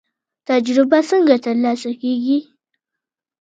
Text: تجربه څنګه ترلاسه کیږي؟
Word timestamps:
تجربه 0.49 0.99
څنګه 1.09 1.35
ترلاسه 1.45 1.91
کیږي؟ 2.01 2.37